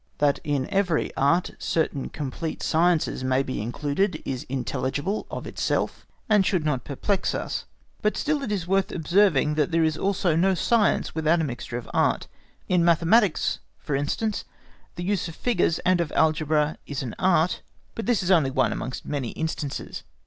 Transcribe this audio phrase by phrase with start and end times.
[0.17, 6.43] That in every Art certain complete sciences may be included is intelligible of itself, and
[6.43, 7.65] should not perplex us.
[8.01, 11.77] But still it is worth observing that there is also no science without a mixture
[11.77, 12.27] of Art.
[12.67, 14.43] In mathematics, for instance,
[14.95, 17.61] the use of figures and of algebra is an Art,
[17.93, 20.03] but that is only one amongst many instances.